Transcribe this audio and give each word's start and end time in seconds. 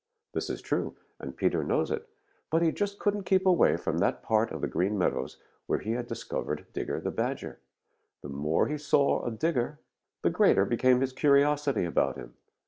This 0.33 0.49
is 0.49 0.63
true, 0.63 0.95
and 1.19 1.37
Peter 1.37 1.63
knows 1.63 1.91
it, 1.91 2.09
but 2.49 2.63
he 2.63 2.71
just 2.71 2.97
couldn't 2.97 3.21
keep 3.25 3.45
away 3.45 3.77
from 3.77 3.99
that 3.99 4.23
part 4.23 4.51
of 4.51 4.61
the 4.61 4.67
Green 4.67 4.97
Meadows 4.97 5.37
where 5.67 5.77
he 5.77 5.91
had 5.91 6.07
discovered 6.07 6.65
Digger 6.73 6.99
the 6.99 7.11
Badger. 7.11 7.59
The 8.23 8.29
more 8.29 8.67
he 8.67 8.79
saw 8.79 9.19
of 9.19 9.37
Digger, 9.37 9.77
the 10.23 10.31
greater 10.31 10.65
became 10.65 11.01
his 11.01 11.13
curiosity 11.13 11.85
about 11.85 12.15
him. 12.15 12.33